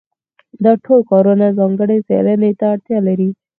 دا 0.63 0.73
ټول 0.83 0.99
کارونه 1.11 1.45
ځانګړې 1.57 1.97
څېړنې 2.07 2.51
ته 2.59 2.65
اړتیا 2.73 2.99
لري. 3.07 3.29